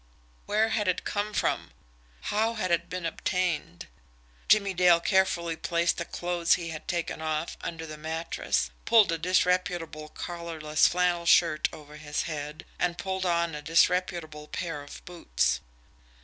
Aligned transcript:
Where 0.47 0.69
had 0.69 0.87
it 0.87 1.03
come 1.03 1.31
from? 1.31 1.69
How 2.33 2.55
had 2.55 2.71
it 2.71 2.89
been 2.89 3.05
obtained? 3.05 3.85
Jimmie 4.49 4.73
Dale 4.73 4.99
carefully 4.99 5.55
placed 5.55 5.97
the 5.97 6.05
clothes 6.05 6.55
he 6.55 6.69
had 6.69 6.87
taken 6.87 7.21
off 7.21 7.55
under 7.61 7.85
the 7.85 7.99
mattress, 7.99 8.71
pulled 8.85 9.11
a 9.11 9.19
disreputable 9.19 10.07
collarless 10.09 10.87
flannel 10.87 11.27
shirt 11.27 11.69
over 11.71 11.97
his 11.97 12.23
head, 12.23 12.65
and 12.79 12.97
pulled 12.97 13.27
on 13.27 13.53
a 13.53 13.61
disreputable 13.61 14.47
pair 14.47 14.81
of 14.81 15.05
boots. 15.05 15.59